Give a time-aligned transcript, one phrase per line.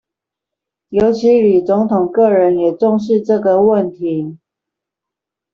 [0.89, 4.39] 尤其李總統個人也重視這個問題